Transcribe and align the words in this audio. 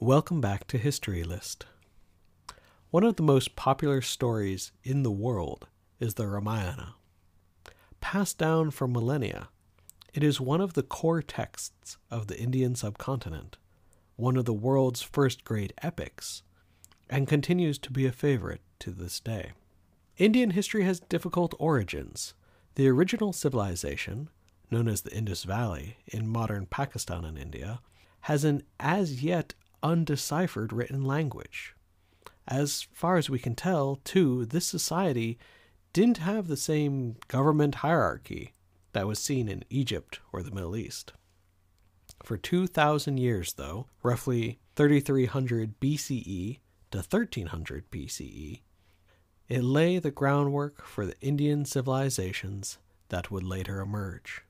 Welcome 0.00 0.40
back 0.40 0.68
to 0.68 0.78
History 0.78 1.24
List. 1.24 1.66
One 2.92 3.02
of 3.02 3.16
the 3.16 3.22
most 3.24 3.56
popular 3.56 4.00
stories 4.00 4.70
in 4.84 5.02
the 5.02 5.10
world 5.10 5.66
is 5.98 6.14
the 6.14 6.28
Ramayana. 6.28 6.94
Passed 8.00 8.38
down 8.38 8.70
for 8.70 8.86
millennia, 8.86 9.48
it 10.14 10.22
is 10.22 10.40
one 10.40 10.60
of 10.60 10.74
the 10.74 10.84
core 10.84 11.20
texts 11.20 11.96
of 12.12 12.28
the 12.28 12.38
Indian 12.38 12.76
subcontinent, 12.76 13.56
one 14.14 14.36
of 14.36 14.44
the 14.44 14.52
world's 14.52 15.02
first 15.02 15.42
great 15.42 15.72
epics, 15.82 16.44
and 17.10 17.26
continues 17.26 17.76
to 17.78 17.90
be 17.90 18.06
a 18.06 18.12
favorite 18.12 18.60
to 18.78 18.92
this 18.92 19.18
day. 19.18 19.50
Indian 20.16 20.50
history 20.50 20.84
has 20.84 21.00
difficult 21.00 21.56
origins. 21.58 22.34
The 22.76 22.86
original 22.86 23.32
civilization, 23.32 24.30
known 24.70 24.86
as 24.86 25.00
the 25.00 25.12
Indus 25.12 25.42
Valley 25.42 25.96
in 26.06 26.28
modern 26.28 26.66
Pakistan 26.66 27.24
and 27.24 27.36
India, 27.36 27.80
has 28.20 28.44
an 28.44 28.62
as 28.78 29.24
yet 29.24 29.54
undeciphered 29.82 30.72
written 30.72 31.04
language. 31.04 31.74
As 32.46 32.86
far 32.92 33.16
as 33.16 33.28
we 33.28 33.38
can 33.38 33.54
tell, 33.54 33.96
too, 34.04 34.46
this 34.46 34.66
society 34.66 35.38
didn't 35.92 36.18
have 36.18 36.48
the 36.48 36.56
same 36.56 37.16
government 37.28 37.76
hierarchy 37.76 38.52
that 38.92 39.06
was 39.06 39.18
seen 39.18 39.48
in 39.48 39.64
Egypt 39.70 40.20
or 40.32 40.42
the 40.42 40.50
Middle 40.50 40.76
East. 40.76 41.12
For 42.22 42.36
2,000 42.36 43.18
years, 43.18 43.52
though, 43.54 43.86
roughly 44.02 44.58
3300 44.76 45.78
BCE 45.80 46.58
to 46.90 46.98
1300 46.98 47.90
BCE, 47.90 48.60
it 49.48 49.62
lay 49.62 49.98
the 49.98 50.10
groundwork 50.10 50.84
for 50.84 51.06
the 51.06 51.18
Indian 51.20 51.64
civilizations 51.64 52.78
that 53.08 53.30
would 53.30 53.44
later 53.44 53.80
emerge. 53.80 54.42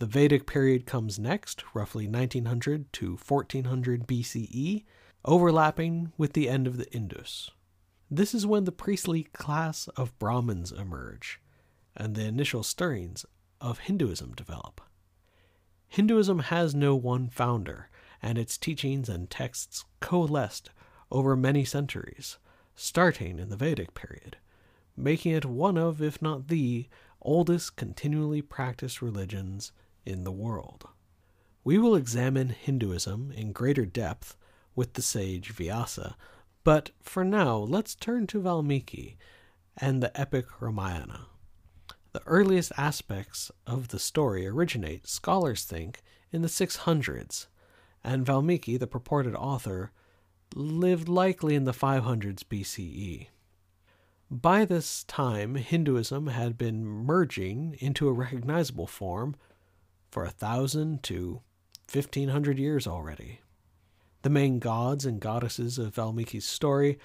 The 0.00 0.06
Vedic 0.06 0.46
period 0.46 0.86
comes 0.86 1.18
next, 1.18 1.62
roughly 1.74 2.08
1900 2.08 2.90
to 2.94 3.18
1400 3.18 4.06
BCE, 4.06 4.84
overlapping 5.26 6.12
with 6.16 6.32
the 6.32 6.48
end 6.48 6.66
of 6.66 6.78
the 6.78 6.90
Indus. 6.90 7.50
This 8.10 8.34
is 8.34 8.46
when 8.46 8.64
the 8.64 8.72
priestly 8.72 9.24
class 9.24 9.88
of 9.88 10.18
Brahmins 10.18 10.72
emerge, 10.72 11.38
and 11.94 12.14
the 12.14 12.24
initial 12.24 12.62
stirrings 12.62 13.26
of 13.60 13.80
Hinduism 13.80 14.32
develop. 14.32 14.80
Hinduism 15.86 16.38
has 16.38 16.74
no 16.74 16.96
one 16.96 17.28
founder, 17.28 17.90
and 18.22 18.38
its 18.38 18.56
teachings 18.56 19.10
and 19.10 19.28
texts 19.28 19.84
coalesced 20.00 20.70
over 21.10 21.36
many 21.36 21.62
centuries, 21.62 22.38
starting 22.74 23.38
in 23.38 23.50
the 23.50 23.56
Vedic 23.56 23.92
period, 23.92 24.38
making 24.96 25.32
it 25.32 25.44
one 25.44 25.76
of, 25.76 26.00
if 26.00 26.22
not 26.22 26.48
the, 26.48 26.88
oldest 27.20 27.76
continually 27.76 28.40
practiced 28.40 29.02
religions 29.02 29.72
in 30.10 30.24
the 30.24 30.32
world. 30.32 30.88
We 31.64 31.78
will 31.78 31.94
examine 31.94 32.50
Hinduism 32.50 33.32
in 33.32 33.52
greater 33.52 33.86
depth 33.86 34.36
with 34.74 34.94
the 34.94 35.02
sage 35.02 35.50
Vyasa, 35.50 36.16
but 36.64 36.90
for 37.00 37.24
now 37.24 37.56
let's 37.56 37.94
turn 37.94 38.26
to 38.28 38.40
Valmiki 38.40 39.16
and 39.76 40.02
the 40.02 40.18
epic 40.20 40.46
Ramayana. 40.60 41.26
The 42.12 42.22
earliest 42.26 42.72
aspects 42.76 43.50
of 43.66 43.88
the 43.88 43.98
story 43.98 44.46
originate, 44.46 45.06
scholars 45.06 45.64
think, 45.64 46.02
in 46.32 46.42
the 46.42 46.48
600s, 46.48 47.46
and 48.02 48.26
Valmiki, 48.26 48.76
the 48.76 48.86
purported 48.86 49.34
author, 49.34 49.92
lived 50.54 51.08
likely 51.08 51.54
in 51.54 51.64
the 51.64 51.72
500s 51.72 52.42
BCE. 52.42 53.28
By 54.30 54.64
this 54.64 55.04
time, 55.04 55.56
Hinduism 55.56 56.28
had 56.28 56.56
been 56.56 56.84
merging 56.84 57.76
into 57.78 58.08
a 58.08 58.12
recognizable 58.12 58.86
form 58.86 59.34
for 60.10 60.24
a 60.24 60.30
thousand 60.30 61.02
to 61.04 61.40
fifteen 61.86 62.28
hundred 62.28 62.58
years 62.58 62.86
already. 62.86 63.40
The 64.22 64.30
main 64.30 64.58
gods 64.58 65.06
and 65.06 65.20
goddesses 65.20 65.78
of 65.78 65.94
Valmiki's 65.94 66.44
story 66.44 66.98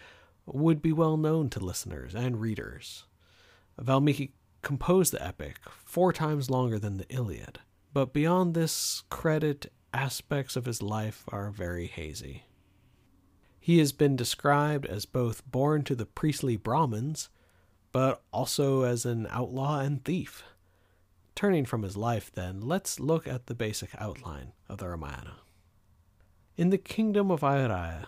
would 0.46 0.82
be 0.82 0.92
well 0.92 1.18
known 1.18 1.50
to 1.52 1.60
listeners 1.60 2.14
and 2.14 2.42
readers. 2.42 3.06
Valmiki 3.80 4.34
composed 4.62 5.14
the 5.14 5.26
epic 5.26 5.58
four 5.86 6.12
times 6.12 6.50
longer 6.50 6.78
than 6.78 6.98
the 6.98 7.08
Iliad, 7.10 7.60
but 7.94 8.14
beyond 8.14 8.54
this 8.54 9.04
credit, 9.10 9.72
aspects 9.94 10.56
of 10.56 10.66
his 10.66 10.82
life 10.82 11.24
are 11.30 11.50
very 11.52 11.88
hazy. 11.88 12.44
He 13.60 13.80
has 13.80 13.92
been 13.92 14.16
described 14.16 14.86
as 14.86 15.06
both 15.06 15.50
born 15.50 15.84
to 15.86 15.96
the 15.96 16.06
priestly 16.06 16.58
Brahmins, 16.58 17.30
but 17.92 18.22
also 18.32 18.84
as 18.84 19.06
an 19.06 19.26
outlaw 19.30 19.80
and 19.80 20.04
thief. 20.04 20.44
Turning 21.36 21.66
from 21.66 21.84
his 21.84 21.98
life, 21.98 22.32
then, 22.34 22.62
let's 22.62 23.00
look 23.00 23.28
at 23.28 23.48
the 23.48 23.54
basic 23.54 23.90
outline 24.00 24.54
of 24.70 24.78
the 24.78 24.88
Ramayana. 24.88 25.38
In 26.56 26.70
the 26.70 26.78
kingdom 26.78 27.30
of 27.30 27.44
Ayodhya, 27.44 28.08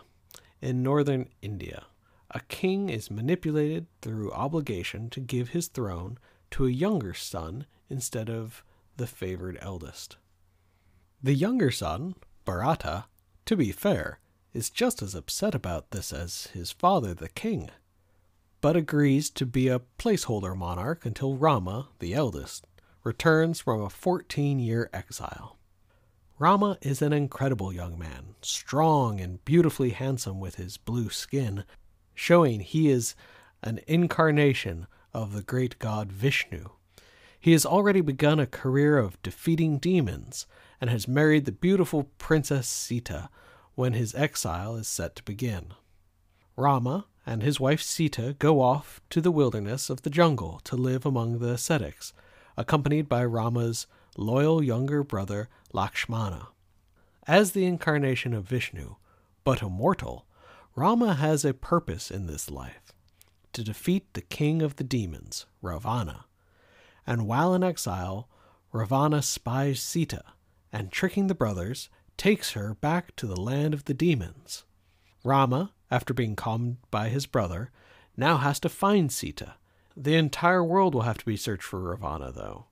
in 0.61 0.81
northern 0.81 1.27
India, 1.41 1.87
a 2.31 2.39
king 2.47 2.89
is 2.89 3.11
manipulated 3.11 3.87
through 4.01 4.31
obligation 4.31 5.09
to 5.09 5.19
give 5.19 5.49
his 5.49 5.67
throne 5.67 6.17
to 6.51 6.65
a 6.65 6.71
younger 6.71 7.13
son 7.13 7.65
instead 7.89 8.29
of 8.29 8.63
the 8.95 9.07
favored 9.07 9.57
eldest. 9.61 10.15
The 11.21 11.33
younger 11.33 11.71
son, 11.71 12.15
Bharata, 12.45 13.05
to 13.45 13.57
be 13.57 13.73
fair, 13.73 14.19
is 14.53 14.69
just 14.69 15.01
as 15.01 15.13
upset 15.13 15.53
about 15.53 15.91
this 15.91 16.13
as 16.13 16.47
his 16.47 16.71
father, 16.71 17.13
the 17.13 17.29
king, 17.29 17.69
but 18.61 18.77
agrees 18.77 19.29
to 19.31 19.45
be 19.45 19.67
a 19.67 19.81
placeholder 19.99 20.55
monarch 20.55 21.05
until 21.05 21.35
Rama, 21.35 21.89
the 21.99 22.13
eldest, 22.13 22.65
returns 23.07 23.61
from 23.61 23.81
a 23.81 23.89
14 23.89 24.59
year 24.59 24.89
exile. 24.91 25.57
Rama 26.37 26.77
is 26.81 27.01
an 27.01 27.13
incredible 27.13 27.71
young 27.71 27.97
man, 27.97 28.35
strong 28.41 29.21
and 29.21 29.43
beautifully 29.45 29.91
handsome 29.91 30.41
with 30.41 30.55
his 30.55 30.75
blue 30.75 31.09
skin, 31.09 31.63
showing 32.13 32.59
he 32.59 32.89
is 32.89 33.15
an 33.63 33.79
incarnation 33.87 34.87
of 35.13 35.33
the 35.33 35.41
great 35.41 35.79
god 35.79 36.11
Vishnu. 36.11 36.65
He 37.39 37.53
has 37.53 37.65
already 37.65 38.01
begun 38.01 38.41
a 38.41 38.45
career 38.45 38.97
of 38.97 39.21
defeating 39.23 39.77
demons 39.77 40.45
and 40.81 40.89
has 40.89 41.07
married 41.07 41.45
the 41.45 41.53
beautiful 41.53 42.11
Princess 42.17 42.67
Sita 42.67 43.29
when 43.75 43.93
his 43.93 44.13
exile 44.15 44.75
is 44.75 44.89
set 44.89 45.15
to 45.15 45.23
begin. 45.23 45.73
Rama 46.57 47.05
and 47.25 47.41
his 47.41 47.57
wife 47.57 47.81
Sita 47.81 48.35
go 48.37 48.59
off 48.59 48.99
to 49.11 49.21
the 49.21 49.31
wilderness 49.31 49.89
of 49.89 50.01
the 50.01 50.09
jungle 50.09 50.59
to 50.65 50.75
live 50.75 51.05
among 51.05 51.39
the 51.39 51.51
ascetics 51.51 52.11
accompanied 52.57 53.07
by 53.07 53.23
Rama's 53.23 53.87
loyal 54.17 54.63
younger 54.63 55.03
brother 55.03 55.47
Lakshmana. 55.71 56.47
As 57.27 57.51
the 57.51 57.65
incarnation 57.65 58.33
of 58.33 58.45
Vishnu, 58.45 58.95
but 59.43 59.61
a 59.61 59.69
mortal, 59.69 60.25
Rama 60.75 61.13
has 61.15 61.45
a 61.45 61.53
purpose 61.53 62.09
in 62.11 62.27
this 62.27 62.49
life 62.49 62.93
to 63.53 63.63
defeat 63.63 64.13
the 64.13 64.21
king 64.21 64.61
of 64.61 64.75
the 64.75 64.83
demons, 64.83 65.45
Ravana. 65.61 66.25
And 67.05 67.27
while 67.27 67.53
in 67.53 67.63
exile, 67.63 68.29
Ravana 68.71 69.21
spies 69.21 69.81
Sita 69.81 70.23
and, 70.71 70.91
tricking 70.91 71.27
the 71.27 71.35
brothers, 71.35 71.89
takes 72.17 72.51
her 72.51 72.75
back 72.75 73.15
to 73.15 73.27
the 73.27 73.39
land 73.39 73.73
of 73.73 73.85
the 73.85 73.93
demons. 73.93 74.65
Rama, 75.23 75.71
after 75.89 76.13
being 76.13 76.35
calmed 76.35 76.77
by 76.91 77.09
his 77.09 77.25
brother, 77.25 77.71
now 78.15 78.37
has 78.37 78.59
to 78.59 78.69
find 78.69 79.11
Sita 79.11 79.55
the 79.99 80.15
entire 80.15 80.63
world 80.63 80.93
will 80.93 81.01
have 81.01 81.17
to 81.17 81.25
be 81.25 81.35
searched 81.35 81.63
for 81.63 81.79
Ravana, 81.79 82.31
though, 82.31 82.65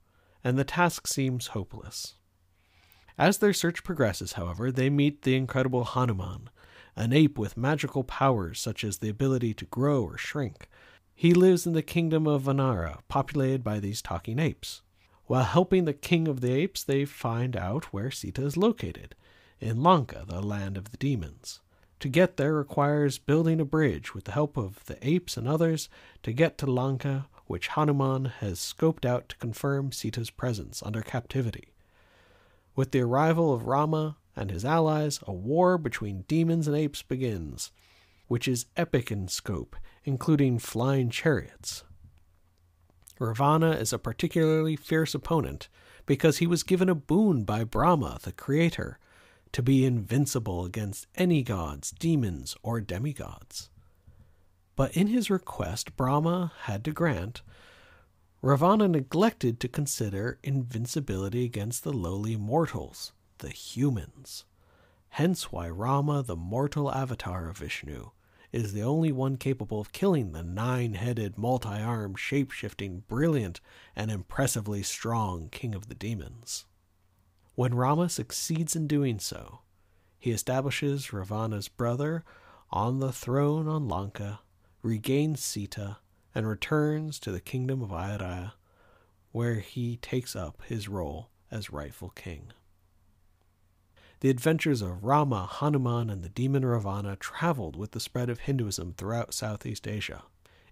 and 0.44 0.58
the 0.58 0.64
task 0.64 1.08
seems 1.08 1.48
hopeless. 1.48 2.16
As 3.18 3.40
their 3.40 3.54
search 3.54 3.84
progresses, 3.84 4.34
however, 4.34 4.72
they 4.72 4.90
meet 4.90 5.24
the 5.24 5.36
incredible 5.36 5.86
Hanuman, 5.86 6.50
an 6.96 7.14
ape 7.14 7.38
with 7.40 7.58
magical 7.58 8.04
powers 8.04 8.60
such 8.60 8.84
as 8.84 9.00
the 9.00 9.10
ability 9.10 9.54
to 9.56 9.66
grow 9.66 10.04
or 10.04 10.18
shrink. 10.18 10.70
He 11.16 11.34
lives 11.34 11.66
in 11.66 11.74
the 11.74 11.82
kingdom 11.82 12.28
of 12.28 12.44
Vanara, 12.44 13.00
populated 13.08 13.64
by 13.64 13.80
these 13.80 14.02
talking 14.02 14.38
apes. 14.38 14.82
While 15.26 15.46
helping 15.46 15.86
the 15.86 15.94
king 15.94 16.28
of 16.28 16.42
the 16.42 16.52
apes, 16.52 16.84
they 16.84 17.06
find 17.06 17.58
out 17.58 17.86
where 17.86 18.12
Sita 18.12 18.46
is 18.46 18.56
located, 18.56 19.16
in 19.60 19.82
Lanka, 19.82 20.26
the 20.28 20.42
land 20.42 20.78
of 20.78 20.92
the 20.92 20.98
demons. 20.98 21.62
To 22.02 22.10
get 22.10 22.38
there 22.38 22.54
requires 22.54 23.18
building 23.18 23.60
a 23.60 23.66
bridge 23.66 24.14
with 24.14 24.26
the 24.26 24.34
help 24.34 24.58
of 24.58 24.86
the 24.86 24.98
apes 25.08 25.38
and 25.38 25.48
others 25.48 25.90
to 26.24 26.34
get 26.34 26.58
to 26.60 26.66
Lanka, 26.66 27.28
which 27.48 27.70
Hanuman 27.70 28.26
has 28.40 28.60
scoped 28.60 29.06
out 29.06 29.30
to 29.30 29.38
confirm 29.38 29.92
Sita's 29.92 30.30
presence 30.30 30.84
under 30.84 31.02
captivity. 31.02 31.74
With 32.76 32.92
the 32.92 33.02
arrival 33.02 33.54
of 33.54 33.68
Rama 33.68 34.18
and 34.36 34.52
his 34.52 34.66
allies, 34.66 35.20
a 35.26 35.34
war 35.34 35.78
between 35.78 36.26
demons 36.28 36.68
and 36.68 36.76
apes 36.76 37.02
begins, 37.02 37.72
which 38.28 38.48
is 38.48 38.66
epic 38.76 39.12
in 39.12 39.28
scope, 39.28 39.76
including 40.04 40.60
flying 40.60 41.10
chariots. 41.10 41.84
Ravana 43.20 43.72
is 43.72 43.94
a 43.94 44.00
particularly 44.00 44.76
fierce 44.76 45.16
opponent 45.16 45.70
because 46.06 46.38
he 46.38 46.48
was 46.48 46.64
given 46.64 46.90
a 46.90 46.96
boon 46.96 47.44
by 47.44 47.64
Brahma, 47.64 48.20
the 48.22 48.34
creator, 48.34 49.00
to 49.56 49.64
be 49.64 49.86
invincible 49.86 50.66
against 50.66 51.08
any 51.16 51.42
gods, 51.42 51.92
demons, 51.92 52.58
or 52.62 52.82
demigods. 52.82 53.70
But 54.76 54.98
in 54.98 55.08
his 55.08 55.30
request, 55.30 55.96
Brahma 55.96 56.52
had 56.64 56.84
to 56.84 56.92
grant, 56.92 57.42
Ravana 58.42 58.90
neglected 58.90 59.62
to 59.62 59.70
consider 59.70 60.40
invincibility 60.44 61.46
against 61.46 61.86
the 61.86 61.94
lowly 61.94 62.36
mortals, 62.36 63.14
the 63.38 63.48
humans. 63.48 64.44
hence 65.08 65.54
why 65.54 65.70
Rama, 65.70 66.22
the 66.22 66.36
mortal 66.36 66.92
avatar 66.92 67.48
of 67.48 67.60
Vishnu, 67.60 68.10
is 68.52 68.74
the 68.74 68.84
only 68.84 69.14
one 69.14 69.38
capable 69.38 69.80
of 69.80 69.94
killing 69.94 70.34
the 70.34 70.44
nine 70.44 70.96
headed, 70.96 71.38
multi 71.38 71.70
armed, 71.70 72.20
shape 72.20 72.52
shifting, 72.52 73.04
brilliant, 73.08 73.62
and 73.96 74.12
impressively 74.12 74.84
strong 74.84 75.48
king 75.48 75.74
of 75.74 75.88
the 75.88 75.96
demons. 75.96 76.66
When 77.56 77.74
Rama 77.74 78.10
succeeds 78.10 78.76
in 78.76 78.86
doing 78.86 79.18
so, 79.18 79.62
he 80.20 80.32
establishes 80.32 81.14
Ravana's 81.14 81.70
brother 81.70 82.26
on 82.70 83.00
the 83.00 83.14
throne 83.14 83.70
on 83.70 83.88
Lanka, 83.88 84.42
regains 84.82 85.42
Sita, 85.42 85.98
and 86.34 86.46
returns 86.46 87.18
to 87.20 87.32
the 87.32 87.40
kingdom 87.40 87.82
of 87.82 87.94
Ayodhya, 87.94 88.56
where 89.32 89.56
he 89.56 89.96
takes 89.96 90.36
up 90.36 90.64
his 90.64 90.90
role 90.90 91.30
as 91.50 91.70
rightful 91.70 92.10
king. 92.10 92.52
The 94.20 94.30
adventures 94.30 94.82
of 94.82 95.06
Rama, 95.06 95.48
Hanuman, 95.50 96.10
and 96.10 96.24
the 96.24 96.30
demon 96.30 96.66
Ravana 96.66 97.16
traveled 97.16 97.78
with 97.78 97.92
the 97.92 98.02
spread 98.02 98.30
of 98.30 98.40
Hinduism 98.40 98.96
throughout 98.98 99.34
Southeast 99.34 99.88
Asia. 99.88 100.24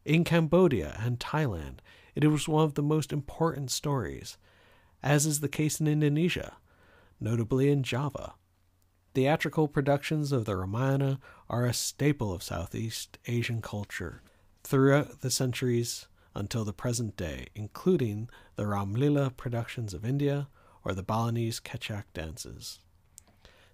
In 0.03 0.25
Cambodia 0.25 0.97
and 1.00 1.18
Thailand, 1.18 1.79
it 2.13 2.27
was 2.27 2.47
one 2.50 2.65
of 2.65 2.74
the 2.74 2.83
most 2.83 3.13
important 3.13 3.71
stories, 3.71 4.38
as 5.01 5.25
is 5.25 5.39
the 5.39 5.47
case 5.47 5.79
in 5.79 5.88
Indonesia, 5.88 6.57
notably 7.23 7.71
in 7.71 7.81
Java. 7.81 8.33
Theatrical 9.13 9.67
productions 9.67 10.31
of 10.31 10.45
the 10.45 10.55
Ramayana 10.55 11.19
are 11.49 11.65
a 11.65 11.73
staple 11.73 12.33
of 12.33 12.43
Southeast 12.43 13.17
Asian 13.27 13.61
culture 13.61 14.21
throughout 14.63 15.21
the 15.21 15.31
centuries 15.31 16.07
until 16.35 16.65
the 16.65 16.73
present 16.73 17.15
day, 17.15 17.47
including 17.55 18.29
the 18.55 18.63
Ramlila 18.63 19.37
productions 19.37 19.93
of 19.93 20.03
India 20.03 20.49
or 20.83 20.93
the 20.93 21.03
Balinese 21.03 21.59
Kecak 21.59 22.05
dances. 22.13 22.79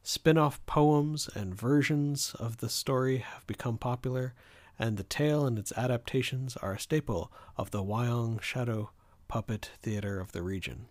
Spin 0.03 0.37
off 0.37 0.63
poems 0.65 1.29
and 1.33 1.55
versions 1.55 2.35
of 2.37 2.57
the 2.57 2.69
story 2.69 3.17
have 3.17 3.47
become 3.47 3.77
popular, 3.77 4.33
and 4.77 4.97
the 4.97 5.03
tale 5.03 5.45
and 5.45 5.57
its 5.57 5.73
adaptations 5.75 6.55
are 6.57 6.73
a 6.73 6.79
staple 6.79 7.31
of 7.57 7.71
the 7.71 7.83
Wayang 7.83 8.41
shadow 8.41 8.91
puppet 9.27 9.71
theater 9.81 10.19
of 10.19 10.31
the 10.33 10.41
region. 10.41 10.87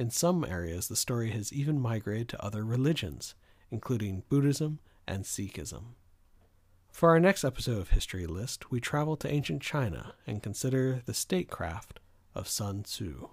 In 0.00 0.08
some 0.08 0.46
areas, 0.46 0.88
the 0.88 0.96
story 0.96 1.28
has 1.32 1.52
even 1.52 1.78
migrated 1.78 2.30
to 2.30 2.42
other 2.42 2.64
religions, 2.64 3.34
including 3.70 4.22
Buddhism 4.30 4.78
and 5.06 5.24
Sikhism. 5.24 5.96
For 6.90 7.10
our 7.10 7.20
next 7.20 7.44
episode 7.44 7.76
of 7.76 7.90
History 7.90 8.26
List, 8.26 8.70
we 8.70 8.80
travel 8.80 9.18
to 9.18 9.30
ancient 9.30 9.60
China 9.60 10.14
and 10.26 10.42
consider 10.42 11.02
the 11.04 11.12
statecraft 11.12 12.00
of 12.34 12.48
Sun 12.48 12.84
Tzu. 12.84 13.28